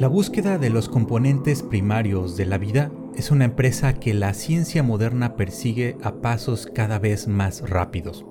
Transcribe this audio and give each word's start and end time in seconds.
La 0.00 0.08
búsqueda 0.08 0.56
de 0.56 0.70
los 0.70 0.88
componentes 0.88 1.62
primarios 1.62 2.38
de 2.38 2.46
la 2.46 2.56
vida 2.56 2.90
es 3.16 3.30
una 3.30 3.44
empresa 3.44 3.92
que 3.92 4.14
la 4.14 4.32
ciencia 4.32 4.82
moderna 4.82 5.36
persigue 5.36 5.98
a 6.02 6.22
pasos 6.22 6.66
cada 6.74 6.98
vez 6.98 7.28
más 7.28 7.68
rápidos. 7.68 8.24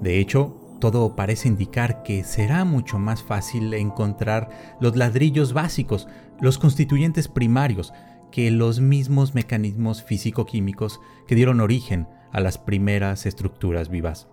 De 0.00 0.20
hecho, 0.20 0.56
todo 0.78 1.16
parece 1.16 1.48
indicar 1.48 2.04
que 2.04 2.22
será 2.22 2.64
mucho 2.64 3.00
más 3.00 3.24
fácil 3.24 3.74
encontrar 3.74 4.76
los 4.80 4.94
ladrillos 4.94 5.52
básicos, 5.52 6.06
los 6.40 6.58
constituyentes 6.58 7.26
primarios, 7.26 7.92
que 8.30 8.52
los 8.52 8.78
mismos 8.78 9.34
mecanismos 9.34 10.04
físico-químicos 10.04 11.00
que 11.26 11.34
dieron 11.34 11.58
origen 11.58 12.06
a 12.30 12.38
las 12.38 12.56
primeras 12.56 13.26
estructuras 13.26 13.88
vivas. 13.88 14.28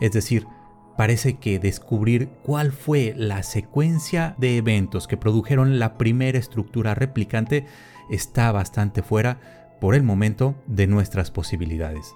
Es 0.00 0.12
decir, 0.12 0.46
parece 0.96 1.34
que 1.34 1.58
descubrir 1.58 2.28
cuál 2.42 2.72
fue 2.72 3.14
la 3.16 3.42
secuencia 3.42 4.34
de 4.38 4.56
eventos 4.56 5.06
que 5.06 5.16
produjeron 5.16 5.78
la 5.78 5.98
primera 5.98 6.38
estructura 6.38 6.94
replicante 6.94 7.66
está 8.10 8.52
bastante 8.52 9.02
fuera, 9.02 9.40
por 9.80 9.94
el 9.94 10.02
momento, 10.02 10.54
de 10.66 10.86
nuestras 10.86 11.30
posibilidades. 11.30 12.14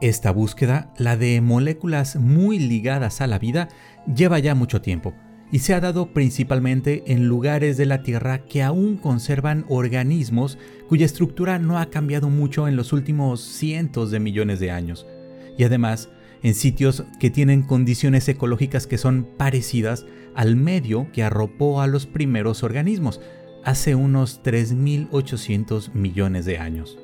Esta 0.00 0.30
búsqueda, 0.30 0.92
la 0.96 1.16
de 1.16 1.40
moléculas 1.40 2.16
muy 2.16 2.58
ligadas 2.58 3.20
a 3.20 3.26
la 3.26 3.38
vida, 3.38 3.68
lleva 4.06 4.38
ya 4.38 4.54
mucho 4.54 4.80
tiempo 4.80 5.12
y 5.50 5.60
se 5.60 5.74
ha 5.74 5.80
dado 5.80 6.12
principalmente 6.12 7.04
en 7.12 7.26
lugares 7.26 7.76
de 7.76 7.86
la 7.86 8.02
Tierra 8.02 8.44
que 8.44 8.62
aún 8.62 8.96
conservan 8.96 9.64
organismos 9.68 10.58
cuya 10.88 11.06
estructura 11.06 11.58
no 11.58 11.78
ha 11.78 11.86
cambiado 11.86 12.28
mucho 12.28 12.68
en 12.68 12.76
los 12.76 12.92
últimos 12.92 13.40
cientos 13.40 14.10
de 14.10 14.20
millones 14.20 14.60
de 14.60 14.70
años. 14.70 15.06
Y 15.56 15.64
además, 15.64 16.10
en 16.42 16.54
sitios 16.54 17.04
que 17.18 17.30
tienen 17.30 17.62
condiciones 17.62 18.28
ecológicas 18.28 18.86
que 18.86 18.98
son 18.98 19.26
parecidas 19.36 20.06
al 20.34 20.56
medio 20.56 21.10
que 21.12 21.22
arropó 21.22 21.80
a 21.80 21.86
los 21.86 22.06
primeros 22.06 22.62
organismos 22.62 23.20
hace 23.64 23.94
unos 23.94 24.42
3.800 24.42 25.92
millones 25.92 26.44
de 26.44 26.58
años. 26.58 26.98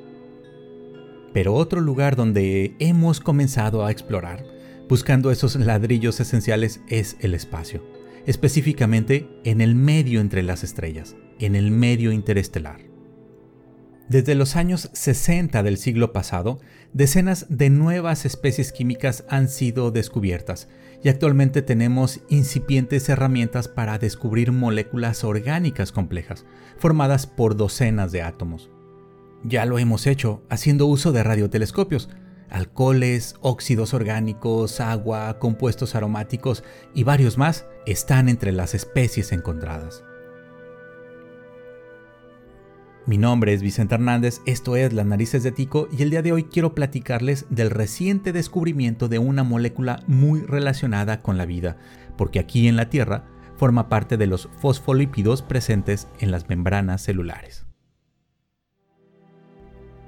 Pero 1.33 1.53
otro 1.53 1.81
lugar 1.81 2.15
donde 2.15 2.75
hemos 2.79 3.19
comenzado 3.19 3.85
a 3.85 3.91
explorar, 3.91 4.45
buscando 4.87 5.31
esos 5.31 5.55
ladrillos 5.57 6.19
esenciales, 6.19 6.79
es 6.87 7.17
el 7.19 7.33
espacio, 7.33 7.83
específicamente 8.25 9.27
en 9.43 9.59
el 9.59 9.75
medio 9.75 10.21
entre 10.21 10.43
las 10.43 10.63
estrellas, 10.63 11.15
en 11.39 11.55
el 11.55 11.71
medio 11.71 12.13
interestelar. 12.13 12.84
Desde 14.07 14.35
los 14.35 14.55
años 14.55 14.91
60 14.93 15.63
del 15.63 15.77
siglo 15.77 16.13
pasado, 16.13 16.59
decenas 16.93 17.47
de 17.49 17.71
nuevas 17.71 18.25
especies 18.25 18.71
químicas 18.71 19.23
han 19.29 19.49
sido 19.49 19.89
descubiertas 19.89 20.67
y 21.03 21.09
actualmente 21.09 21.63
tenemos 21.63 22.19
incipientes 22.29 23.09
herramientas 23.09 23.67
para 23.67 23.97
descubrir 23.97 24.51
moléculas 24.51 25.23
orgánicas 25.23 25.91
complejas, 25.91 26.45
formadas 26.77 27.25
por 27.25 27.57
docenas 27.57 28.11
de 28.11 28.21
átomos. 28.21 28.69
Ya 29.43 29.65
lo 29.65 29.79
hemos 29.79 30.05
hecho 30.05 30.43
haciendo 30.49 30.85
uso 30.85 31.11
de 31.11 31.23
radiotelescopios. 31.23 32.09
Alcoholes, 32.49 33.35
óxidos 33.41 33.95
orgánicos, 33.95 34.81
agua, 34.81 35.39
compuestos 35.39 35.95
aromáticos 35.95 36.63
y 36.93 37.03
varios 37.03 37.39
más 37.39 37.65
están 37.87 38.29
entre 38.29 38.51
las 38.51 38.75
especies 38.75 39.31
encontradas. 39.31 40.03
Mi 43.07 43.19
nombre 43.19 43.53
es 43.53 43.61
Vicente 43.61 43.93
Hernández, 43.93 44.41
esto 44.47 44.75
es 44.75 44.91
Las 44.91 45.05
Narices 45.05 45.43
de 45.43 45.51
Tico 45.51 45.87
y 45.95 46.01
el 46.01 46.09
día 46.09 46.23
de 46.23 46.31
hoy 46.31 46.45
quiero 46.45 46.73
platicarles 46.73 47.45
del 47.51 47.69
reciente 47.69 48.33
descubrimiento 48.33 49.07
de 49.07 49.19
una 49.19 49.43
molécula 49.43 50.01
muy 50.07 50.41
relacionada 50.41 51.21
con 51.21 51.37
la 51.37 51.45
vida, 51.45 51.77
porque 52.17 52.39
aquí 52.39 52.67
en 52.67 52.75
la 52.75 52.89
Tierra 52.89 53.25
forma 53.57 53.89
parte 53.89 54.17
de 54.17 54.25
los 54.25 54.49
fosfolípidos 54.59 55.43
presentes 55.43 56.07
en 56.19 56.31
las 56.31 56.49
membranas 56.49 57.03
celulares. 57.03 57.67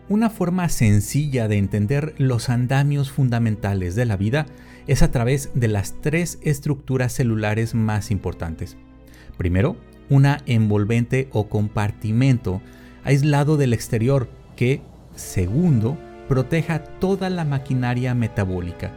Una 0.10 0.32
forma 0.32 0.68
sencilla 0.68 1.48
de 1.48 1.58
entender 1.58 2.16
los 2.18 2.50
andamios 2.50 3.12
fundamentales 3.12 3.94
de 3.94 4.06
la 4.06 4.18
vida 4.18 4.48
es 4.88 5.04
a 5.04 5.12
través 5.12 5.52
de 5.54 5.68
las 5.68 6.02
tres 6.02 6.40
estructuras 6.42 7.14
celulares 7.14 7.76
más 7.76 8.10
importantes. 8.10 8.76
Primero, 9.38 9.78
una 10.10 10.42
envolvente 10.48 11.28
o 11.32 11.48
compartimento 11.48 12.60
aislado 13.08 13.56
del 13.56 13.74
exterior 13.74 14.28
que, 14.56 14.82
segundo, 15.16 15.98
proteja 16.28 16.84
toda 16.84 17.30
la 17.30 17.46
maquinaria 17.46 18.14
metabólica. 18.14 18.92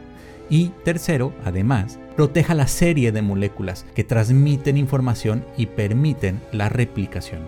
Y 0.49 0.73
tercero, 0.83 1.33
además, 1.45 1.97
proteja 2.17 2.53
la 2.53 2.67
serie 2.67 3.13
de 3.13 3.21
moléculas 3.21 3.85
que 3.95 4.03
transmiten 4.03 4.75
información 4.75 5.45
y 5.57 5.67
permiten 5.67 6.41
la 6.51 6.67
replicación. 6.67 7.47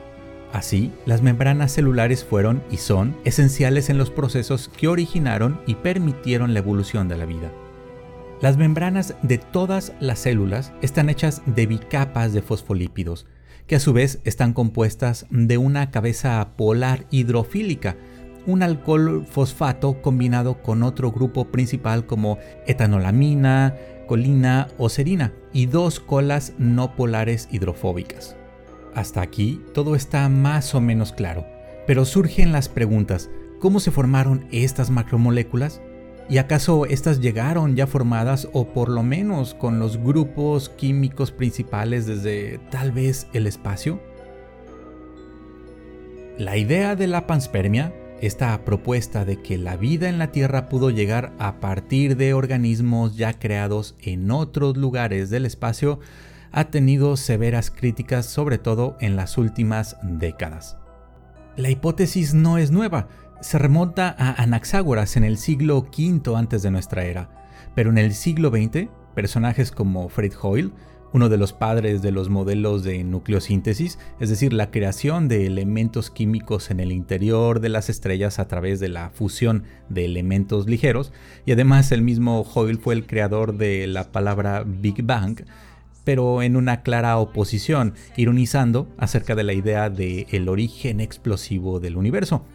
Así, 0.53 0.91
las 1.06 1.22
membranas 1.22 1.74
celulares 1.74 2.24
fueron 2.24 2.63
y 2.72 2.78
son 2.78 3.18
esenciales 3.25 3.90
en 3.90 3.97
los 3.97 4.09
procesos 4.09 4.69
que 4.69 4.88
originaron 4.88 5.59
y 5.68 5.75
permitieron 5.75 6.53
la 6.53 6.59
evolución 6.59 7.09
de 7.09 7.18
la 7.18 7.25
vida. 7.25 7.51
Las 8.40 8.56
membranas 8.56 9.16
de 9.22 9.38
todas 9.38 9.94
las 10.00 10.19
células 10.19 10.72
están 10.81 11.09
hechas 11.09 11.41
de 11.45 11.66
bicapas 11.66 12.31
de 12.31 12.41
fosfolípidos, 12.41 13.25
que 13.68 13.75
a 13.75 13.79
su 13.79 13.94
vez 13.94 14.19
están 14.24 14.53
compuestas 14.53 15.25
de 15.29 15.57
una 15.57 15.91
cabeza 15.91 16.47
polar 16.57 17.06
hidrofílica, 17.12 17.96
un 18.46 18.62
alcohol 18.62 19.25
fosfato 19.29 20.01
combinado 20.01 20.62
con 20.62 20.84
otro 20.84 21.12
grupo 21.12 21.46
principal 21.46 22.06
como 22.06 22.38
etanolamina, 22.68 23.75
colina 24.07 24.68
o 24.78 24.90
serina 24.90 25.34
y 25.53 25.68
dos 25.68 26.00
colas 26.00 26.53
no 26.57 26.96
polares 26.96 27.47
hidrofóbicas. 27.51 28.35
Hasta 28.94 29.22
aquí 29.22 29.62
todo 29.74 29.95
está 29.95 30.28
más 30.30 30.75
o 30.75 30.81
menos 30.81 31.13
claro, 31.13 31.45
pero 31.88 32.06
surgen 32.06 32.51
las 32.51 32.69
preguntas, 32.69 33.30
¿cómo 33.59 33.80
se 33.80 33.91
formaron 33.91 34.45
estas 34.51 34.90
macromoléculas? 34.90 35.81
¿Y 36.30 36.38
acaso 36.38 36.86
estas 36.86 37.20
llegaron 37.20 37.76
ya 37.76 37.86
formadas 37.86 38.48
o 38.54 38.68
por 38.74 38.90
lo 38.90 39.04
menos 39.04 39.54
con 39.54 39.80
los 39.80 39.98
grupos 39.98 40.70
químicos 40.70 41.32
principales 41.32 42.06
desde 42.06 42.60
tal 42.72 42.92
vez 42.92 43.28
el 43.34 43.46
espacio? 43.46 44.02
La 46.38 46.58
idea 46.58 46.96
de 46.96 47.08
la 47.08 47.28
panspermia, 47.28 47.94
esta 48.22 48.64
propuesta 48.64 49.26
de 49.26 49.42
que 49.42 49.58
la 49.58 49.76
vida 49.76 50.08
en 50.08 50.18
la 50.18 50.32
Tierra 50.32 50.70
pudo 50.70 50.90
llegar 50.90 51.34
a 51.40 51.60
partir 51.60 52.16
de 52.16 52.34
organismos 52.34 53.18
ya 53.18 53.34
creados 53.34 53.96
en 54.02 54.32
otros 54.32 54.78
lugares 54.78 55.30
del 55.30 55.46
espacio, 55.46 56.00
ha 56.54 56.66
tenido 56.66 57.18
severas 57.18 57.70
críticas 57.70 58.26
sobre 58.28 58.58
todo 58.58 58.96
en 59.02 59.16
las 59.16 59.38
últimas 59.38 59.98
décadas. 60.04 60.78
La 61.56 61.70
hipótesis 61.70 62.34
no 62.34 62.58
es 62.58 62.72
nueva, 62.72 63.08
se 63.44 63.59
remonta 63.59 64.16
a 64.18 64.42
Anaxágoras 64.42 65.18
en 65.18 65.26
el 65.26 65.38
siglo 65.38 65.80
V 65.80 66.36
antes 66.36 66.64
de 66.64 66.72
nuestra 66.72 67.04
era, 67.04 67.30
pero 67.76 67.90
en 67.90 67.98
el 67.98 68.14
siglo 68.14 68.50
XX, 68.50 68.88
personajes 69.14 69.70
como 69.72 70.08
Fred 70.08 70.31
Hoyle, 70.42 70.72
uno 71.12 71.28
de 71.28 71.38
los 71.38 71.52
padres 71.52 72.02
de 72.02 72.12
los 72.12 72.30
modelos 72.30 72.84
de 72.84 73.04
nucleosíntesis, 73.04 74.00
es 74.22 74.30
decir, 74.30 74.54
la 74.54 74.72
creación 74.72 75.28
de 75.28 75.46
elementos 75.46 76.09
químicos 76.09 76.72
en 76.72 76.80
el 76.80 76.94
interior 76.94 77.59
de 77.59 77.68
las 77.70 77.90
estrellas 77.90 78.40
a 78.40 78.48
través 78.48 78.80
de 78.80 78.88
la 78.88 79.09
fusión 79.09 79.66
de 79.90 80.06
elementos 80.06 80.66
ligeros, 80.66 81.12
y 81.46 81.52
además 81.52 81.92
el 81.92 82.02
mismo 82.02 82.42
Hoyle 82.44 82.80
fue 82.80 82.96
el 82.96 83.06
creador 83.06 83.58
de 83.58 83.88
la 83.88 84.12
palabra 84.14 84.64
Big 84.66 85.04
Bang, 85.04 85.42
pero 86.06 86.42
en 86.42 86.56
una 86.56 86.81
clara 86.81 87.18
oposición, 87.18 87.94
ironizando 88.16 88.88
acerca 88.98 89.36
de 89.36 89.44
la 89.44 89.54
idea 89.54 89.90
de 89.90 90.25
origen 90.48 91.02
explosivo 91.02 91.81
del 91.81 91.98
universo. 91.98 92.45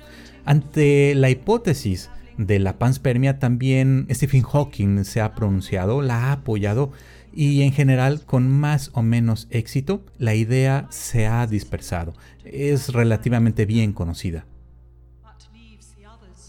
Ante 0.49 1.15
la 1.15 1.29
hipótesis 1.29 2.09
de 2.39 2.59
la 2.59 2.79
panspermia 2.79 3.39
también 3.39 4.07
Stephen 4.11 4.45
Hawking 4.45 5.05
se 5.05 5.21
ha 5.21 5.35
pronunciado, 5.35 6.01
la 6.01 6.25
ha 6.25 6.33
apoyado 6.33 6.91
y 7.35 7.61
en 7.61 7.73
general 7.73 8.23
con 8.25 8.49
más 8.49 8.91
o 8.95 9.03
menos 9.03 9.47
éxito 9.51 10.07
la 10.17 10.35
idea 10.35 10.87
se 10.89 11.27
ha 11.27 11.47
dispersado. 11.47 12.15
Es 12.47 12.95
relativamente 12.95 13.67
bien 13.67 13.93
conocida. 13.93 14.47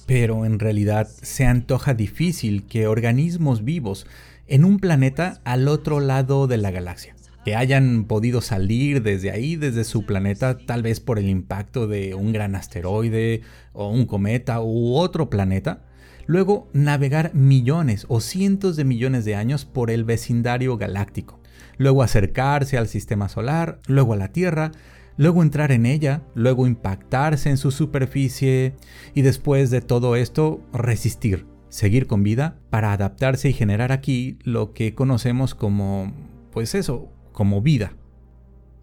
Pero 0.06 0.46
en 0.46 0.60
realidad 0.60 1.10
se 1.10 1.46
antoja 1.46 1.94
difícil 1.94 2.64
que 2.68 2.88
organismos 2.88 3.66
vivos 3.66 4.08
en 4.48 4.64
un 4.64 4.80
planeta 4.80 5.42
al 5.44 5.68
otro 5.68 6.00
lado 6.00 6.48
de 6.48 6.56
la 6.56 6.72
galaxia 6.72 7.19
hayan 7.56 8.06
podido 8.06 8.42
salir 8.42 9.02
desde 9.02 9.32
ahí, 9.32 9.56
desde 9.56 9.84
su 9.84 10.06
planeta, 10.06 10.58
tal 10.58 10.84
vez 10.84 11.00
por 11.00 11.20
el 11.20 11.30
impacto 11.30 11.88
de 11.88 12.14
un 12.14 12.34
gran 12.34 12.56
asteroide 12.56 13.42
o 13.74 13.90
un 13.90 14.06
cometa 14.06 14.62
u 14.62 14.96
otro 14.96 15.30
planeta, 15.30 15.84
luego 16.26 16.70
navegar 16.74 17.34
millones 17.34 18.06
o 18.10 18.22
cientos 18.22 18.76
de 18.76 18.84
millones 18.84 19.26
de 19.26 19.36
años 19.36 19.66
por 19.66 19.90
el 19.90 20.04
vecindario 20.04 20.78
galáctico, 20.78 21.40
luego 21.78 22.04
acercarse 22.04 22.78
al 22.78 22.88
sistema 22.88 23.30
solar, 23.30 23.80
luego 23.88 24.14
a 24.14 24.18
la 24.18 24.32
Tierra, 24.32 24.72
luego 25.18 25.44
entrar 25.44 25.72
en 25.72 25.86
ella, 25.86 26.22
luego 26.36 26.68
impactarse 26.68 27.50
en 27.50 27.58
su 27.58 27.72
superficie 27.72 28.76
y 29.14 29.22
después 29.22 29.70
de 29.70 29.82
todo 29.82 30.16
esto 30.16 30.62
resistir, 30.72 31.46
seguir 31.70 32.08
con 32.08 32.24
vida 32.24 32.58
para 32.70 32.94
adaptarse 32.94 33.50
y 33.50 33.54
generar 33.54 33.92
aquí 33.92 34.40
lo 34.44 34.74
que 34.74 34.94
conocemos 34.96 35.56
como, 35.56 36.14
pues 36.52 36.76
eso, 36.76 37.12
como 37.32 37.62
vida. 37.62 37.94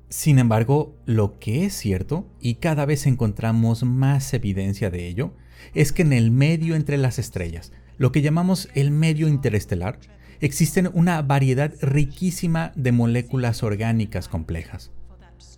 Sin 0.08 0.38
embargo, 0.38 0.96
lo 1.04 1.38
que 1.38 1.64
es 1.64 1.74
cierto, 1.74 2.26
y 2.40 2.54
cada 2.54 2.86
vez 2.86 3.06
encontramos 3.06 3.82
más 3.82 4.32
evidencia 4.34 4.88
de 4.90 5.08
ello, 5.08 5.34
es 5.74 5.92
que 5.92 6.02
en 6.02 6.12
el 6.12 6.30
medio 6.30 6.76
entre 6.76 6.96
las 6.96 7.18
estrellas, 7.18 7.72
lo 7.98 8.12
que 8.12 8.22
llamamos 8.22 8.68
el 8.74 8.90
medio 8.90 9.26
interestelar, 9.26 9.98
existen 10.40 10.90
una 10.92 11.22
variedad 11.22 11.72
riquísima 11.80 12.72
de 12.76 12.92
moléculas 12.92 13.62
orgánicas 13.62 14.28
complejas. 14.28 14.92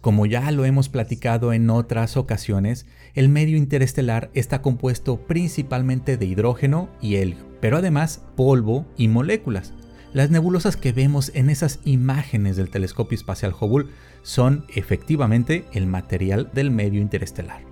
Como 0.00 0.26
ya 0.26 0.50
lo 0.52 0.64
hemos 0.64 0.88
platicado 0.88 1.52
en 1.52 1.70
otras 1.70 2.16
ocasiones, 2.16 2.86
el 3.14 3.28
medio 3.28 3.56
interestelar 3.56 4.30
está 4.32 4.62
compuesto 4.62 5.26
principalmente 5.26 6.16
de 6.16 6.26
hidrógeno 6.26 6.88
y 7.02 7.16
helio, 7.16 7.38
pero 7.60 7.78
además 7.78 8.24
polvo 8.36 8.86
y 8.96 9.08
moléculas. 9.08 9.74
Las 10.14 10.30
nebulosas 10.30 10.76
que 10.76 10.92
vemos 10.92 11.30
en 11.34 11.50
esas 11.50 11.80
imágenes 11.84 12.56
del 12.56 12.70
telescopio 12.70 13.16
espacial 13.16 13.54
Hubble 13.58 13.90
son 14.22 14.64
efectivamente 14.74 15.66
el 15.72 15.86
material 15.86 16.50
del 16.54 16.70
medio 16.70 17.00
interestelar. 17.02 17.62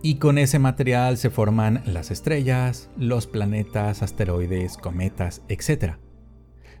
Y 0.00 0.16
con 0.16 0.38
ese 0.38 0.58
material 0.60 1.16
se 1.16 1.30
forman 1.30 1.82
las 1.84 2.10
estrellas, 2.10 2.88
los 2.96 3.26
planetas, 3.26 4.02
asteroides, 4.02 4.76
cometas, 4.76 5.42
etc. 5.48 5.94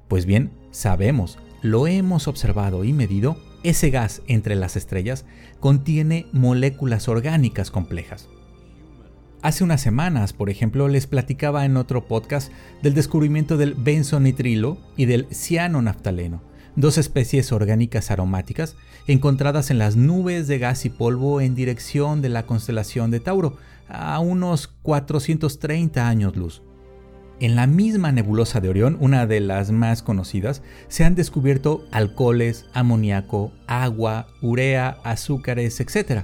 Pues 0.06 0.24
bien, 0.24 0.52
sabemos, 0.70 1.38
lo 1.62 1.86
hemos 1.88 2.28
observado 2.28 2.84
y 2.84 2.92
medido, 2.92 3.36
ese 3.64 3.90
gas 3.90 4.22
entre 4.28 4.54
las 4.54 4.76
estrellas 4.76 5.24
contiene 5.60 6.26
moléculas 6.32 7.08
orgánicas 7.08 7.70
complejas. 7.70 8.28
Hace 9.42 9.64
unas 9.64 9.80
semanas, 9.80 10.32
por 10.32 10.50
ejemplo, 10.50 10.86
les 10.86 11.08
platicaba 11.08 11.64
en 11.64 11.76
otro 11.76 12.06
podcast 12.06 12.52
del 12.80 12.94
descubrimiento 12.94 13.56
del 13.56 13.74
benzonitrilo 13.74 14.78
y 14.96 15.06
del 15.06 15.26
cianonaftaleno, 15.32 16.40
dos 16.76 16.96
especies 16.96 17.50
orgánicas 17.50 18.12
aromáticas 18.12 18.76
encontradas 19.08 19.72
en 19.72 19.78
las 19.78 19.96
nubes 19.96 20.46
de 20.46 20.58
gas 20.58 20.84
y 20.84 20.90
polvo 20.90 21.40
en 21.40 21.56
dirección 21.56 22.22
de 22.22 22.28
la 22.28 22.46
constelación 22.46 23.10
de 23.10 23.18
Tauro, 23.18 23.56
a 23.88 24.20
unos 24.20 24.68
430 24.68 26.08
años 26.08 26.36
luz. 26.36 26.62
En 27.40 27.56
la 27.56 27.66
misma 27.66 28.12
nebulosa 28.12 28.60
de 28.60 28.68
Orión, 28.68 28.96
una 29.00 29.26
de 29.26 29.40
las 29.40 29.72
más 29.72 30.04
conocidas, 30.04 30.62
se 30.86 31.02
han 31.02 31.16
descubierto 31.16 31.84
alcoholes, 31.90 32.66
amoníaco, 32.72 33.52
agua, 33.66 34.28
urea, 34.40 34.98
azúcares, 35.02 35.80
etc. 35.80 36.22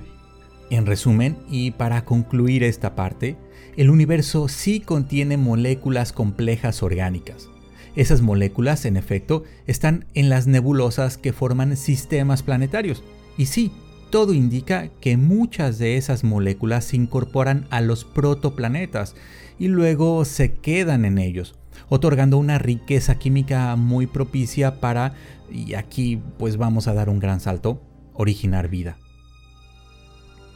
En 0.70 0.84
resumen, 0.84 1.38
y 1.48 1.70
para 1.70 2.04
concluir 2.04 2.62
esta 2.62 2.94
parte, 2.94 3.36
el 3.76 3.90
universo 3.90 4.48
sí 4.48 4.80
contiene 4.80 5.36
moléculas 5.36 6.12
complejas 6.12 6.82
orgánicas. 6.82 7.48
Esas 7.96 8.20
moléculas, 8.20 8.84
en 8.84 8.96
efecto, 8.96 9.44
están 9.66 10.04
en 10.14 10.28
las 10.28 10.46
nebulosas 10.46 11.16
que 11.16 11.32
forman 11.32 11.76
sistemas 11.76 12.42
planetarios. 12.42 13.02
Y 13.38 13.46
sí, 13.46 13.72
todo 14.10 14.34
indica 14.34 14.88
que 15.00 15.16
muchas 15.16 15.78
de 15.78 15.96
esas 15.96 16.22
moléculas 16.22 16.84
se 16.84 16.96
incorporan 16.96 17.66
a 17.70 17.80
los 17.80 18.04
protoplanetas 18.04 19.16
y 19.58 19.68
luego 19.68 20.24
se 20.24 20.52
quedan 20.52 21.04
en 21.04 21.18
ellos, 21.18 21.54
otorgando 21.88 22.36
una 22.36 22.58
riqueza 22.58 23.18
química 23.18 23.74
muy 23.76 24.06
propicia 24.06 24.80
para, 24.80 25.14
y 25.50 25.74
aquí 25.74 26.20
pues 26.38 26.56
vamos 26.56 26.88
a 26.88 26.94
dar 26.94 27.08
un 27.08 27.20
gran 27.20 27.40
salto, 27.40 27.82
originar 28.12 28.68
vida. 28.68 28.98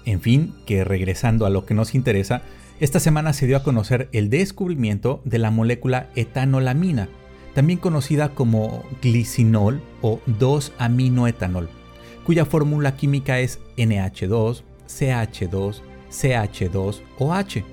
En 0.04 0.20
fin, 0.20 0.54
que 0.66 0.84
regresando 0.84 1.46
a 1.46 1.50
lo 1.50 1.64
que 1.64 1.74
nos 1.74 1.94
interesa, 1.94 2.42
esta 2.80 2.98
semana 2.98 3.32
se 3.32 3.46
dio 3.46 3.56
a 3.56 3.62
conocer 3.62 4.08
el 4.12 4.28
descubrimiento 4.28 5.20
de 5.24 5.38
la 5.38 5.50
molécula 5.50 6.10
etanolamina, 6.16 7.08
también 7.54 7.78
conocida 7.78 8.30
como 8.30 8.82
glicinol 9.00 9.82
o 10.00 10.20
2-aminoetanol, 10.26 11.68
cuya 12.24 12.44
fórmula 12.44 12.96
química 12.96 13.38
es 13.38 13.60
NH2, 13.76 14.62
CH2, 14.88 15.82
CH2OH. 16.10 17.64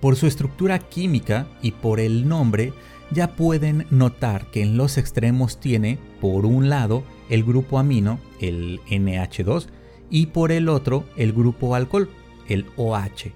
Por 0.00 0.16
su 0.16 0.26
estructura 0.26 0.78
química 0.80 1.46
y 1.62 1.70
por 1.70 2.00
el 2.00 2.28
nombre, 2.28 2.72
ya 3.10 3.36
pueden 3.36 3.86
notar 3.90 4.50
que 4.50 4.62
en 4.62 4.76
los 4.76 4.98
extremos 4.98 5.60
tiene, 5.60 5.98
por 6.20 6.44
un 6.44 6.68
lado, 6.68 7.04
el 7.30 7.44
grupo 7.44 7.78
amino, 7.78 8.18
el 8.40 8.80
NH2, 8.90 9.68
y 10.12 10.26
por 10.26 10.52
el 10.52 10.68
otro, 10.68 11.04
el 11.16 11.32
grupo 11.32 11.74
alcohol, 11.74 12.08
el 12.46 12.66
OH. 12.76 13.32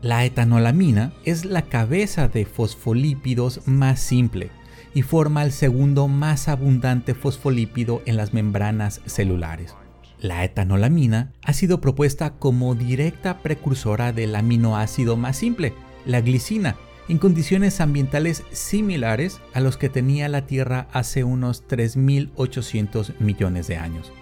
La 0.00 0.24
etanolamina 0.24 1.12
es 1.24 1.44
la 1.44 1.62
cabeza 1.62 2.28
de 2.28 2.46
fosfolípidos 2.46 3.66
más 3.66 3.98
simple 3.98 4.50
y 4.94 5.02
forma 5.02 5.42
el 5.42 5.50
segundo 5.50 6.06
más 6.06 6.48
abundante 6.48 7.14
fosfolípido 7.14 8.02
en 8.06 8.16
las 8.16 8.32
membranas 8.32 9.00
celulares. 9.04 9.74
La 10.20 10.44
etanolamina 10.44 11.32
ha 11.42 11.52
sido 11.52 11.80
propuesta 11.80 12.34
como 12.34 12.76
directa 12.76 13.38
precursora 13.38 14.12
del 14.12 14.36
aminoácido 14.36 15.16
más 15.16 15.36
simple, 15.36 15.74
la 16.06 16.20
glicina, 16.20 16.76
en 17.08 17.18
condiciones 17.18 17.80
ambientales 17.80 18.44
similares 18.52 19.40
a 19.54 19.60
los 19.60 19.76
que 19.76 19.88
tenía 19.88 20.28
la 20.28 20.46
Tierra 20.46 20.86
hace 20.92 21.24
unos 21.24 21.66
3.800 21.66 23.18
millones 23.18 23.66
de 23.66 23.76
años. 23.76 24.12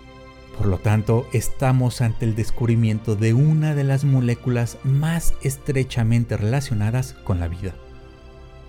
Por 0.56 0.66
lo 0.66 0.78
tanto, 0.78 1.26
estamos 1.32 2.00
ante 2.00 2.24
el 2.24 2.34
descubrimiento 2.34 3.14
de 3.14 3.34
una 3.34 3.74
de 3.74 3.84
las 3.84 4.04
moléculas 4.04 4.78
más 4.84 5.34
estrechamente 5.42 6.36
relacionadas 6.36 7.12
con 7.24 7.40
la 7.40 7.48
vida. 7.48 7.74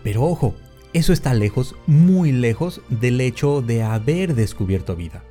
Pero 0.03 0.23
ojo, 0.23 0.53
eso 0.93 1.13
está 1.13 1.33
lejos, 1.33 1.75
muy 1.85 2.31
lejos 2.31 2.81
del 2.89 3.21
hecho 3.21 3.61
de 3.61 3.83
haber 3.83 4.35
descubierto 4.35 4.95
vida. 4.95 5.23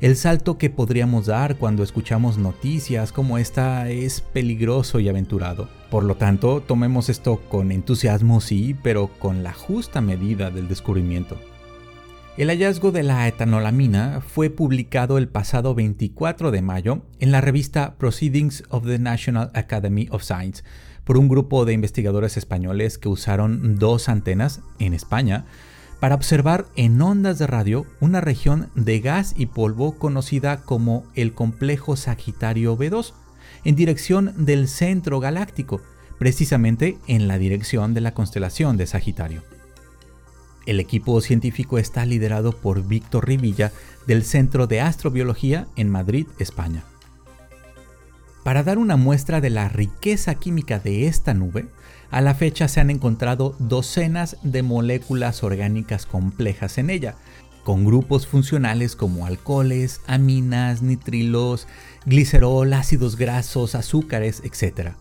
El 0.00 0.16
salto 0.16 0.58
que 0.58 0.68
podríamos 0.68 1.26
dar 1.26 1.56
cuando 1.56 1.82
escuchamos 1.82 2.36
noticias 2.36 3.12
como 3.12 3.38
esta 3.38 3.88
es 3.88 4.20
peligroso 4.20 5.00
y 5.00 5.08
aventurado. 5.08 5.68
Por 5.90 6.04
lo 6.04 6.16
tanto, 6.16 6.60
tomemos 6.60 7.08
esto 7.08 7.40
con 7.48 7.72
entusiasmo 7.72 8.42
sí, 8.42 8.76
pero 8.82 9.08
con 9.18 9.42
la 9.42 9.54
justa 9.54 10.02
medida 10.02 10.50
del 10.50 10.68
descubrimiento. 10.68 11.38
El 12.36 12.48
hallazgo 12.48 12.92
de 12.92 13.02
la 13.02 13.26
etanolamina 13.26 14.20
fue 14.20 14.50
publicado 14.50 15.16
el 15.16 15.26
pasado 15.26 15.74
24 15.74 16.50
de 16.50 16.60
mayo 16.60 17.00
en 17.18 17.32
la 17.32 17.40
revista 17.40 17.94
Proceedings 17.96 18.62
of 18.68 18.84
the 18.84 18.98
National 18.98 19.50
Academy 19.54 20.06
of 20.10 20.22
Science 20.22 20.62
por 21.04 21.16
un 21.16 21.28
grupo 21.28 21.64
de 21.64 21.72
investigadores 21.72 22.36
españoles 22.36 22.98
que 22.98 23.08
usaron 23.08 23.78
dos 23.78 24.10
antenas 24.10 24.60
en 24.78 24.92
España 24.92 25.46
para 25.98 26.14
observar 26.14 26.66
en 26.76 27.00
ondas 27.00 27.38
de 27.38 27.46
radio 27.46 27.86
una 28.00 28.20
región 28.20 28.68
de 28.74 29.00
gas 29.00 29.32
y 29.34 29.46
polvo 29.46 29.96
conocida 29.96 30.58
como 30.58 31.04
el 31.14 31.32
complejo 31.32 31.96
Sagitario 31.96 32.76
B2, 32.76 33.14
en 33.64 33.76
dirección 33.76 34.34
del 34.44 34.68
centro 34.68 35.20
galáctico, 35.20 35.80
precisamente 36.18 36.98
en 37.06 37.28
la 37.28 37.38
dirección 37.38 37.94
de 37.94 38.02
la 38.02 38.12
constelación 38.12 38.76
de 38.76 38.86
Sagitario. 38.86 39.55
El 40.66 40.80
equipo 40.80 41.20
científico 41.20 41.78
está 41.78 42.04
liderado 42.04 42.50
por 42.52 42.86
Víctor 42.86 43.28
Rivilla 43.28 43.72
del 44.08 44.24
Centro 44.24 44.66
de 44.66 44.80
Astrobiología 44.80 45.68
en 45.76 45.88
Madrid, 45.88 46.26
España. 46.40 46.82
Para 48.42 48.64
dar 48.64 48.78
una 48.78 48.96
muestra 48.96 49.40
de 49.40 49.50
la 49.50 49.68
riqueza 49.68 50.34
química 50.34 50.80
de 50.80 51.06
esta 51.06 51.34
nube, 51.34 51.66
a 52.10 52.20
la 52.20 52.34
fecha 52.34 52.66
se 52.66 52.80
han 52.80 52.90
encontrado 52.90 53.54
docenas 53.60 54.36
de 54.42 54.62
moléculas 54.62 55.44
orgánicas 55.44 56.04
complejas 56.04 56.78
en 56.78 56.90
ella, 56.90 57.14
con 57.62 57.84
grupos 57.84 58.26
funcionales 58.26 58.94
como 58.94 59.26
alcoholes, 59.26 60.00
aminas, 60.06 60.82
nitrilos, 60.82 61.66
glicerol, 62.06 62.72
ácidos 62.72 63.16
grasos, 63.16 63.74
azúcares, 63.74 64.42
etc. 64.44 64.92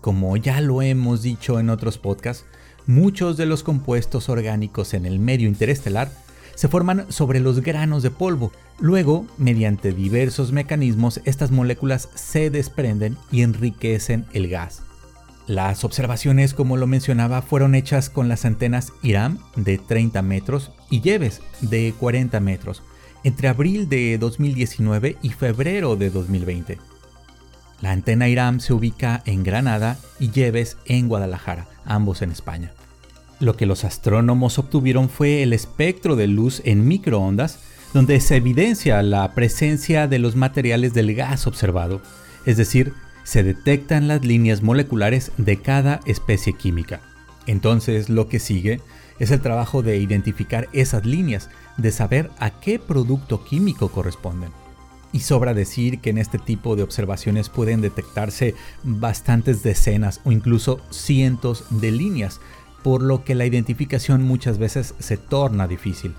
Como 0.00 0.36
ya 0.36 0.60
lo 0.60 0.82
hemos 0.82 1.22
dicho 1.22 1.60
en 1.60 1.70
otros 1.70 1.98
podcasts, 1.98 2.44
muchos 2.88 3.36
de 3.36 3.46
los 3.46 3.62
compuestos 3.62 4.28
orgánicos 4.28 4.94
en 4.94 5.06
el 5.06 5.20
medio 5.20 5.46
interestelar 5.46 6.10
se 6.56 6.66
forman 6.66 7.06
sobre 7.12 7.38
los 7.38 7.60
granos 7.60 8.02
de 8.02 8.10
polvo. 8.10 8.50
Luego, 8.80 9.26
mediante 9.36 9.92
diversos 9.92 10.50
mecanismos, 10.50 11.20
estas 11.24 11.52
moléculas 11.52 12.08
se 12.16 12.50
desprenden 12.50 13.16
y 13.30 13.42
enriquecen 13.42 14.24
el 14.32 14.48
gas. 14.48 14.82
Las 15.46 15.84
observaciones, 15.84 16.54
como 16.54 16.76
lo 16.76 16.86
mencionaba, 16.86 17.42
fueron 17.42 17.74
hechas 17.74 18.10
con 18.10 18.28
las 18.28 18.44
antenas 18.44 18.92
IRAM 19.02 19.38
de 19.54 19.78
30 19.78 20.20
metros 20.22 20.72
y 20.90 21.00
Yeves 21.00 21.42
de 21.60 21.94
40 21.98 22.40
metros 22.40 22.82
entre 23.22 23.48
abril 23.48 23.88
de 23.88 24.16
2019 24.18 25.16
y 25.22 25.30
febrero 25.30 25.96
de 25.96 26.10
2020. 26.10 26.78
La 27.80 27.92
antena 27.92 28.28
IRAM 28.28 28.60
se 28.60 28.72
ubica 28.72 29.22
en 29.24 29.44
Granada 29.44 29.98
y 30.18 30.30
Yeves 30.30 30.76
en 30.84 31.08
Guadalajara, 31.08 31.68
ambos 31.84 32.22
en 32.22 32.32
España. 32.32 32.72
Lo 33.38 33.56
que 33.56 33.66
los 33.66 33.84
astrónomos 33.84 34.58
obtuvieron 34.58 35.08
fue 35.08 35.44
el 35.44 35.52
espectro 35.52 36.16
de 36.16 36.26
luz 36.26 36.60
en 36.64 36.88
microondas, 36.88 37.60
donde 37.94 38.20
se 38.20 38.36
evidencia 38.36 39.00
la 39.02 39.32
presencia 39.34 40.08
de 40.08 40.18
los 40.18 40.34
materiales 40.34 40.92
del 40.92 41.14
gas 41.14 41.46
observado, 41.46 42.02
es 42.46 42.56
decir, 42.56 42.94
se 43.22 43.42
detectan 43.42 44.08
las 44.08 44.24
líneas 44.24 44.62
moleculares 44.62 45.30
de 45.36 45.60
cada 45.60 46.00
especie 46.04 46.54
química. 46.54 47.00
Entonces 47.46 48.08
lo 48.08 48.28
que 48.28 48.40
sigue 48.40 48.80
es 49.18 49.30
el 49.30 49.40
trabajo 49.40 49.82
de 49.82 49.98
identificar 49.98 50.68
esas 50.72 51.06
líneas, 51.06 51.48
de 51.76 51.92
saber 51.92 52.30
a 52.38 52.58
qué 52.60 52.78
producto 52.78 53.44
químico 53.44 53.90
corresponden. 53.90 54.50
Y 55.12 55.20
sobra 55.20 55.54
decir 55.54 56.00
que 56.00 56.10
en 56.10 56.18
este 56.18 56.38
tipo 56.38 56.76
de 56.76 56.82
observaciones 56.82 57.48
pueden 57.48 57.80
detectarse 57.80 58.54
bastantes 58.82 59.62
decenas 59.62 60.20
o 60.24 60.32
incluso 60.32 60.80
cientos 60.90 61.64
de 61.70 61.90
líneas, 61.90 62.40
por 62.82 63.02
lo 63.02 63.24
que 63.24 63.34
la 63.34 63.46
identificación 63.46 64.22
muchas 64.22 64.58
veces 64.58 64.94
se 64.98 65.16
torna 65.16 65.66
difícil. 65.66 66.14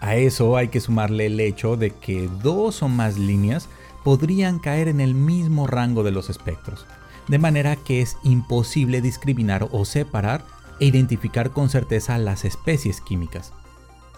A 0.00 0.16
eso 0.16 0.56
hay 0.56 0.68
que 0.68 0.80
sumarle 0.80 1.26
el 1.26 1.40
hecho 1.40 1.76
de 1.76 1.90
que 1.90 2.28
dos 2.42 2.82
o 2.82 2.88
más 2.88 3.16
líneas 3.16 3.68
podrían 4.04 4.58
caer 4.58 4.88
en 4.88 5.00
el 5.00 5.14
mismo 5.14 5.66
rango 5.66 6.02
de 6.02 6.12
los 6.12 6.28
espectros, 6.28 6.84
de 7.26 7.38
manera 7.38 7.76
que 7.76 8.02
es 8.02 8.18
imposible 8.22 9.00
discriminar 9.00 9.66
o 9.72 9.86
separar 9.86 10.44
e 10.78 10.86
identificar 10.86 11.50
con 11.50 11.70
certeza 11.70 12.18
las 12.18 12.44
especies 12.44 13.00
químicas. 13.00 13.54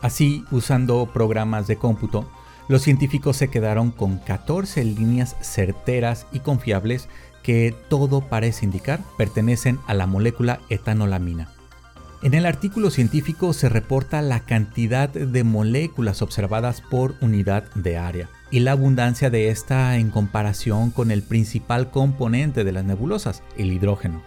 Así, 0.02 0.44
usando 0.50 1.06
programas 1.06 1.66
de 1.68 1.76
cómputo, 1.76 2.28
los 2.68 2.82
científicos 2.82 3.36
se 3.36 3.48
quedaron 3.48 3.90
con 3.90 4.18
14 4.18 4.84
líneas 4.84 5.36
certeras 5.40 6.26
y 6.32 6.40
confiables 6.40 7.08
que 7.42 7.74
todo 7.88 8.22
parece 8.22 8.64
indicar 8.64 9.00
pertenecen 9.16 9.78
a 9.86 9.94
la 9.94 10.06
molécula 10.06 10.60
etanolamina. 10.68 11.48
En 12.22 12.34
el 12.34 12.46
artículo 12.46 12.90
científico 12.90 13.52
se 13.52 13.68
reporta 13.68 14.20
la 14.22 14.40
cantidad 14.40 15.08
de 15.08 15.44
moléculas 15.44 16.22
observadas 16.22 16.80
por 16.80 17.14
unidad 17.20 17.72
de 17.74 17.98
área 17.98 18.28
y 18.50 18.60
la 18.60 18.72
abundancia 18.72 19.30
de 19.30 19.50
esta 19.50 19.96
en 19.96 20.10
comparación 20.10 20.90
con 20.90 21.10
el 21.10 21.22
principal 21.22 21.90
componente 21.90 22.64
de 22.64 22.72
las 22.72 22.84
nebulosas, 22.84 23.42
el 23.56 23.72
hidrógeno. 23.72 24.22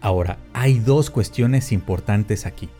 Ahora, 0.00 0.38
hay 0.52 0.78
dos 0.78 1.10
cuestiones 1.10 1.70
importantes 1.70 2.46
aquí. 2.46 2.70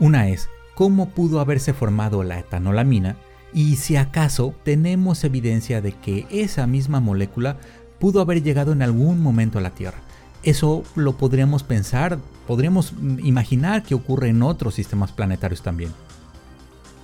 Una 0.00 0.28
es, 0.28 0.48
¿cómo 0.74 1.10
pudo 1.10 1.40
haberse 1.40 1.72
formado 1.72 2.24
la 2.24 2.40
etanolamina? 2.40 3.16
Y 3.54 3.76
si 3.76 3.94
acaso 3.94 4.52
tenemos 4.64 5.22
evidencia 5.22 5.80
de 5.80 5.92
que 5.92 6.26
esa 6.28 6.66
misma 6.66 6.98
molécula 6.98 7.56
pudo 8.00 8.20
haber 8.20 8.42
llegado 8.42 8.72
en 8.72 8.82
algún 8.82 9.22
momento 9.22 9.58
a 9.58 9.62
la 9.62 9.70
Tierra. 9.70 10.02
Eso 10.42 10.82
lo 10.96 11.16
podríamos 11.16 11.62
pensar, 11.62 12.18
podríamos 12.46 12.92
imaginar 13.22 13.84
que 13.84 13.94
ocurre 13.94 14.28
en 14.28 14.42
otros 14.42 14.74
sistemas 14.74 15.12
planetarios 15.12 15.62
también. 15.62 15.92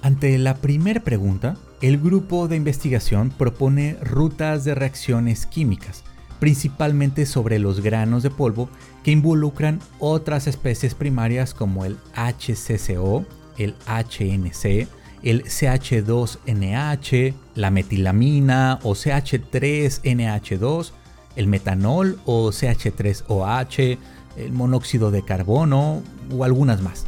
Ante 0.02 0.37
la 0.38 0.57
primera 0.57 1.00
pregunta, 1.00 1.57
el 1.80 1.99
grupo 1.99 2.49
de 2.49 2.57
investigación 2.57 3.30
propone 3.30 3.97
rutas 4.02 4.64
de 4.64 4.75
reacciones 4.75 5.47
químicas, 5.47 6.02
principalmente 6.40 7.26
sobre 7.26 7.59
los 7.59 7.80
granos 7.80 8.23
de 8.23 8.30
polvo 8.30 8.69
que 9.04 9.12
involucran 9.12 9.78
otras 10.00 10.47
especies 10.47 10.95
primarias 10.95 11.54
como 11.54 11.85
el 11.85 11.97
HCCO, 12.14 13.25
el 13.57 13.75
HNC, 13.87 14.88
el 15.23 15.45
CH2NH, 15.45 17.35
la 17.55 17.71
metilamina 17.71 18.79
o 18.83 18.95
CH3NH2, 18.95 20.93
el 21.37 21.47
metanol 21.47 22.19
o 22.25 22.49
CH3OH, 22.49 23.99
el 24.37 24.53
monóxido 24.53 25.11
de 25.11 25.25
carbono 25.25 26.03
o 26.33 26.45
algunas 26.45 26.81
más. 26.83 27.07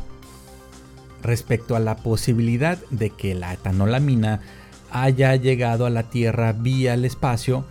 Respecto 1.22 1.76
a 1.76 1.80
la 1.80 1.96
posibilidad 1.96 2.78
de 2.90 3.10
que 3.10 3.34
la 3.34 3.52
etanolamina 3.52 4.40
haya 4.90 5.36
llegado 5.36 5.86
a 5.86 5.90
la 5.90 6.10
Tierra 6.10 6.52
vía 6.52 6.94
el 6.94 7.04
espacio, 7.04 7.64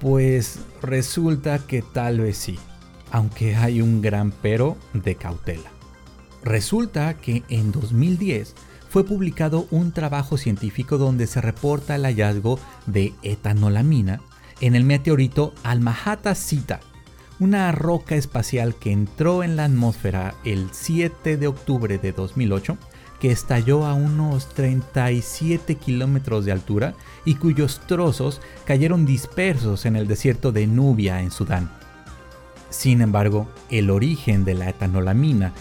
pues 0.00 0.58
resulta 0.82 1.58
que 1.60 1.82
tal 1.82 2.20
vez 2.20 2.36
sí, 2.36 2.58
aunque 3.10 3.54
hay 3.56 3.80
un 3.80 4.02
gran 4.02 4.32
pero 4.42 4.76
de 4.92 5.14
cautela. 5.14 5.70
Resulta 6.42 7.14
que 7.14 7.42
en 7.48 7.72
2010 7.72 8.54
fue 8.96 9.04
publicado 9.04 9.66
un 9.70 9.92
trabajo 9.92 10.38
científico 10.38 10.96
donde 10.96 11.26
se 11.26 11.42
reporta 11.42 11.96
el 11.96 12.04
hallazgo 12.04 12.58
de 12.86 13.12
etanolamina 13.22 14.22
en 14.62 14.74
el 14.74 14.84
meteorito 14.84 15.52
Almahata 15.64 16.34
Cita, 16.34 16.80
una 17.38 17.70
roca 17.72 18.14
espacial 18.14 18.74
que 18.74 18.92
entró 18.92 19.44
en 19.44 19.54
la 19.54 19.66
atmósfera 19.66 20.34
el 20.46 20.70
7 20.72 21.36
de 21.36 21.46
octubre 21.46 21.98
de 21.98 22.12
2008, 22.12 22.78
que 23.20 23.30
estalló 23.30 23.84
a 23.84 23.92
unos 23.92 24.48
37 24.54 25.74
kilómetros 25.74 26.46
de 26.46 26.52
altura 26.52 26.94
y 27.26 27.34
cuyos 27.34 27.80
trozos 27.80 28.40
cayeron 28.64 29.04
dispersos 29.04 29.84
en 29.84 29.96
el 29.96 30.08
desierto 30.08 30.52
de 30.52 30.66
Nubia 30.66 31.20
en 31.20 31.30
Sudán. 31.30 31.70
Sin 32.70 33.02
embargo, 33.02 33.46
el 33.68 33.90
origen 33.90 34.46
de 34.46 34.54
la 34.54 34.70
etanolamina 34.70 35.52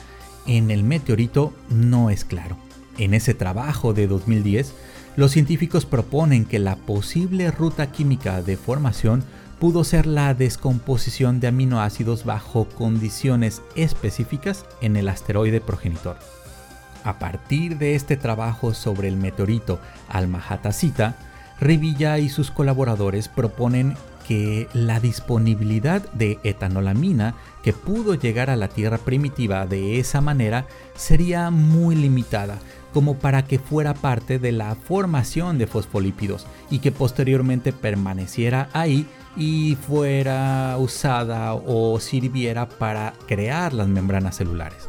en 0.47 0.71
el 0.71 0.85
meteorito 0.85 1.51
no 1.69 2.09
es 2.09 2.23
claro. 2.23 2.64
En 2.97 3.13
ese 3.13 3.33
trabajo 3.33 3.93
de 3.93 4.07
2010, 4.07 4.73
los 5.15 5.31
científicos 5.31 5.85
proponen 5.85 6.45
que 6.45 6.59
la 6.59 6.75
posible 6.75 7.51
ruta 7.51 7.91
química 7.91 8.41
de 8.41 8.57
formación 8.57 9.23
pudo 9.59 9.83
ser 9.83 10.05
la 10.05 10.33
descomposición 10.33 11.39
de 11.39 11.47
aminoácidos 11.47 12.25
bajo 12.25 12.65
condiciones 12.65 13.61
específicas 13.75 14.65
en 14.81 14.97
el 14.97 15.09
asteroide 15.09 15.61
progenitor. 15.61 16.17
A 17.03 17.19
partir 17.19 17.77
de 17.77 17.95
este 17.95 18.17
trabajo 18.17 18.73
sobre 18.73 19.07
el 19.07 19.15
meteorito 19.15 19.79
Alma-Hatazita, 20.09 21.15
Revilla 21.59 22.19
y 22.19 22.29
sus 22.29 22.51
colaboradores 22.51 23.29
proponen 23.29 23.95
que 24.27 24.67
la 24.73 24.99
disponibilidad 24.99 26.01
de 26.13 26.39
etanolamina 26.43 27.35
que 27.63 27.73
pudo 27.73 28.15
llegar 28.15 28.49
a 28.49 28.55
la 28.55 28.67
Tierra 28.67 28.97
primitiva 28.97 29.65
de 29.65 29.99
esa 29.99 30.19
manera 30.19 30.65
sería 30.95 31.51
muy 31.51 31.95
limitada, 31.95 32.57
como 32.95 33.15
para 33.15 33.43
que 33.43 33.59
fuera 33.59 33.93
parte 33.93 34.39
de 34.39 34.53
la 34.53 34.73
formación 34.73 35.57
de 35.57 35.67
fosfolípidos 35.67 36.47
y 36.69 36.79
que 36.79 36.93
posteriormente 36.93 37.73
permaneciera 37.73 38.69
ahí 38.71 39.05
y 39.35 39.75
fuera 39.75 40.77
usada 40.79 41.55
o 41.55 41.99
sirviera 41.99 42.69
para 42.69 43.11
crear 43.27 43.73
las 43.73 43.89
membranas 43.89 44.37
celulares. 44.37 44.87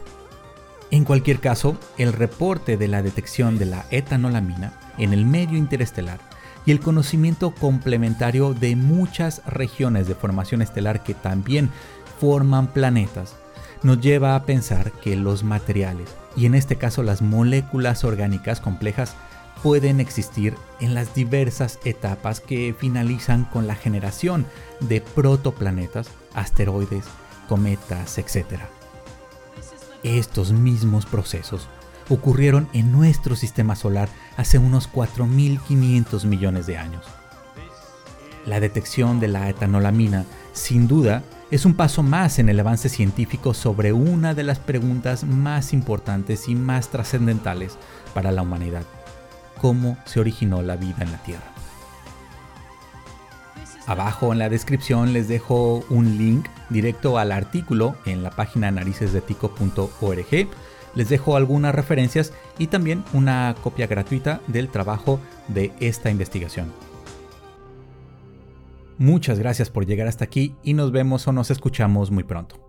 En 0.92 1.02
cualquier 1.02 1.40
caso, 1.40 1.76
el 1.98 2.12
reporte 2.12 2.76
de 2.76 2.86
la 2.86 3.02
detección 3.02 3.58
de 3.58 3.66
la 3.66 3.86
etanolamina 3.90 4.74
en 4.98 5.12
el 5.12 5.26
medio 5.26 5.58
interestelar 5.58 6.20
y 6.64 6.70
el 6.70 6.78
conocimiento 6.78 7.56
complementario 7.56 8.54
de 8.54 8.76
muchas 8.76 9.42
regiones 9.46 10.06
de 10.06 10.14
formación 10.14 10.62
estelar 10.62 11.02
que 11.02 11.14
también 11.14 11.70
forman 12.20 12.68
planetas 12.68 13.34
nos 13.82 14.00
lleva 14.00 14.36
a 14.36 14.44
pensar 14.44 14.92
que 14.92 15.16
los 15.16 15.42
materiales 15.42 16.06
y 16.36 16.46
en 16.46 16.54
este 16.54 16.76
caso 16.76 17.02
las 17.02 17.22
moléculas 17.22 18.04
orgánicas 18.04 18.60
complejas 18.60 19.14
pueden 19.62 20.00
existir 20.00 20.54
en 20.80 20.94
las 20.94 21.14
diversas 21.14 21.78
etapas 21.84 22.40
que 22.40 22.74
finalizan 22.78 23.44
con 23.44 23.66
la 23.66 23.74
generación 23.74 24.46
de 24.80 25.00
protoplanetas, 25.00 26.08
asteroides, 26.34 27.06
cometas, 27.48 28.18
etc. 28.18 28.60
Estos 30.02 30.52
mismos 30.52 31.06
procesos 31.06 31.68
ocurrieron 32.08 32.68
en 32.72 32.92
nuestro 32.92 33.34
sistema 33.34 33.74
solar 33.74 34.08
hace 34.36 34.58
unos 34.58 34.92
4.500 34.92 36.24
millones 36.24 36.66
de 36.66 36.76
años. 36.76 37.04
La 38.44 38.60
detección 38.60 39.18
de 39.18 39.28
la 39.28 39.48
etanolamina, 39.48 40.24
sin 40.52 40.86
duda, 40.86 41.24
es 41.50 41.64
un 41.64 41.74
paso 41.74 42.02
más 42.02 42.38
en 42.38 42.48
el 42.48 42.58
avance 42.58 42.88
científico 42.88 43.54
sobre 43.54 43.92
una 43.92 44.34
de 44.34 44.42
las 44.42 44.58
preguntas 44.58 45.24
más 45.24 45.72
importantes 45.72 46.48
y 46.48 46.54
más 46.54 46.88
trascendentales 46.88 47.78
para 48.14 48.32
la 48.32 48.42
humanidad. 48.42 48.82
¿Cómo 49.60 49.96
se 50.04 50.20
originó 50.20 50.62
la 50.62 50.76
vida 50.76 50.98
en 51.00 51.12
la 51.12 51.22
Tierra? 51.22 51.52
Abajo 53.86 54.32
en 54.32 54.40
la 54.40 54.48
descripción 54.48 55.12
les 55.12 55.28
dejo 55.28 55.84
un 55.88 56.18
link 56.18 56.48
directo 56.70 57.18
al 57.18 57.30
artículo 57.30 57.94
en 58.04 58.24
la 58.24 58.30
página 58.30 58.70
naricesdetico.org. 58.72 60.48
Les 60.96 61.08
dejo 61.08 61.36
algunas 61.36 61.74
referencias 61.74 62.32
y 62.58 62.66
también 62.66 63.04
una 63.12 63.54
copia 63.62 63.86
gratuita 63.86 64.40
del 64.48 64.68
trabajo 64.68 65.20
de 65.46 65.72
esta 65.78 66.10
investigación. 66.10 66.72
Muchas 68.98 69.38
gracias 69.38 69.70
por 69.70 69.86
llegar 69.86 70.08
hasta 70.08 70.24
aquí 70.24 70.54
y 70.62 70.72
nos 70.74 70.90
vemos 70.90 71.28
o 71.28 71.32
nos 71.32 71.50
escuchamos 71.50 72.10
muy 72.10 72.24
pronto. 72.24 72.65